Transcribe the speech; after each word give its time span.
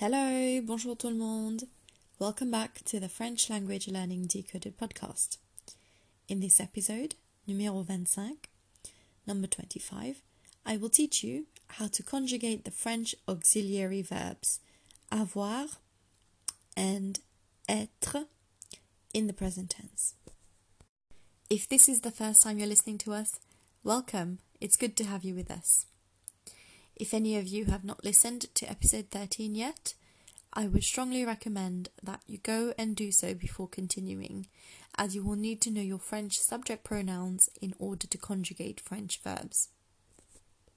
Hello, 0.00 0.60
bonjour 0.62 0.96
tout 0.96 1.08
le 1.08 1.16
monde. 1.16 1.64
Welcome 2.20 2.52
back 2.52 2.84
to 2.84 3.00
the 3.00 3.08
French 3.08 3.50
Language 3.50 3.88
Learning 3.88 4.28
Decoded 4.28 4.78
podcast. 4.78 5.38
In 6.28 6.38
this 6.38 6.60
episode, 6.60 7.16
numéro 7.48 7.84
25, 7.84 8.36
number 9.26 9.48
25, 9.48 10.22
I 10.64 10.76
will 10.76 10.88
teach 10.88 11.24
you 11.24 11.46
how 11.80 11.88
to 11.88 12.04
conjugate 12.04 12.64
the 12.64 12.70
French 12.70 13.16
auxiliary 13.26 14.00
verbs 14.00 14.60
avoir 15.10 15.66
and 16.76 17.18
être 17.68 18.26
in 19.12 19.26
the 19.26 19.32
present 19.32 19.70
tense. 19.70 20.14
If 21.50 21.68
this 21.68 21.88
is 21.88 22.02
the 22.02 22.12
first 22.12 22.44
time 22.44 22.58
you're 22.60 22.68
listening 22.68 22.98
to 22.98 23.14
us, 23.14 23.40
welcome. 23.82 24.38
It's 24.60 24.76
good 24.76 24.96
to 24.98 25.04
have 25.06 25.24
you 25.24 25.34
with 25.34 25.50
us. 25.50 25.86
If 26.98 27.14
any 27.14 27.36
of 27.36 27.46
you 27.46 27.66
have 27.66 27.84
not 27.84 28.04
listened 28.04 28.52
to 28.54 28.68
episode 28.68 29.10
13 29.12 29.54
yet, 29.54 29.94
I 30.52 30.66
would 30.66 30.82
strongly 30.82 31.24
recommend 31.24 31.90
that 32.02 32.22
you 32.26 32.38
go 32.38 32.74
and 32.76 32.96
do 32.96 33.12
so 33.12 33.34
before 33.34 33.68
continuing, 33.68 34.48
as 34.96 35.14
you 35.14 35.22
will 35.22 35.36
need 35.36 35.60
to 35.60 35.70
know 35.70 35.80
your 35.80 36.00
French 36.00 36.38
subject 36.38 36.82
pronouns 36.82 37.48
in 37.62 37.72
order 37.78 38.08
to 38.08 38.18
conjugate 38.18 38.80
French 38.80 39.20
verbs. 39.22 39.68